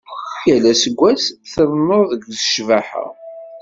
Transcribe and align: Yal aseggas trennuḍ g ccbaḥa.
Yal 0.47 0.63
aseggas 0.71 1.23
trennuḍ 1.51 2.09
g 2.23 2.25
ccbaḥa. 2.43 3.05